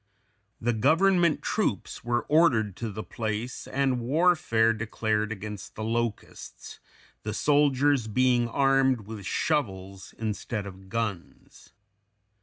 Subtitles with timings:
[0.59, 6.79] The government troops were ordered to the place and warfare declared against the locusts,
[7.21, 11.71] the soldiers being armed with shovels instead of guns.